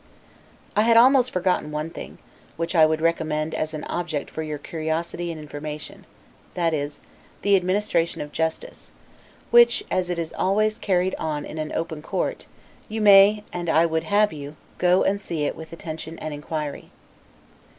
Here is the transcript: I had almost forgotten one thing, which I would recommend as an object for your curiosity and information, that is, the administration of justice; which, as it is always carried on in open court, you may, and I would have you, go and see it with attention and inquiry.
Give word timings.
I 0.75 0.81
had 0.81 0.97
almost 0.97 1.29
forgotten 1.29 1.69
one 1.69 1.91
thing, 1.91 2.17
which 2.57 2.73
I 2.73 2.87
would 2.87 3.01
recommend 3.01 3.53
as 3.53 3.75
an 3.75 3.83
object 3.83 4.31
for 4.31 4.41
your 4.41 4.57
curiosity 4.57 5.31
and 5.31 5.39
information, 5.39 6.07
that 6.55 6.73
is, 6.73 7.01
the 7.43 7.55
administration 7.55 8.19
of 8.19 8.31
justice; 8.31 8.93
which, 9.51 9.83
as 9.91 10.09
it 10.09 10.17
is 10.17 10.33
always 10.35 10.79
carried 10.79 11.13
on 11.19 11.45
in 11.45 11.71
open 11.71 12.01
court, 12.01 12.47
you 12.89 12.99
may, 12.99 13.43
and 13.53 13.69
I 13.69 13.85
would 13.85 14.05
have 14.05 14.33
you, 14.33 14.55
go 14.79 15.03
and 15.03 15.21
see 15.21 15.43
it 15.43 15.55
with 15.55 15.71
attention 15.71 16.17
and 16.17 16.33
inquiry. 16.33 16.89